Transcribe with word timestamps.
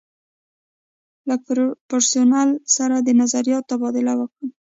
له 1.27 1.35
پرسونل 1.89 2.49
سره 2.75 2.95
د 3.07 3.09
نظریاتو 3.21 3.67
تبادله 3.71 4.13
وکړو. 4.17 4.47